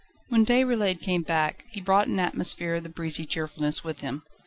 When 0.29 0.43
Déroulède 0.47 0.99
came 0.99 1.21
back, 1.21 1.63
he 1.69 1.79
brought 1.79 2.07
an 2.07 2.19
atmosphere 2.19 2.73
of 2.73 2.95
breezy 2.95 3.23
cheerfulness 3.27 3.83
with 3.83 4.01
him. 4.01 4.23